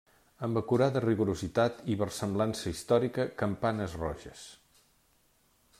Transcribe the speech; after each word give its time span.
Amb 0.45 0.59
acurada 0.61 1.01
rigorositat 1.03 1.83
i 1.95 1.97
versemblança 1.99 2.73
històrica, 2.75 3.27
Campanes 3.45 3.99
roges. 4.05 4.47